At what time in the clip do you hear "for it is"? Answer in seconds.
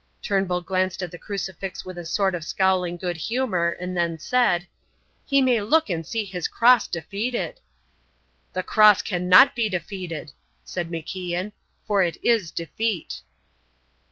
11.85-12.49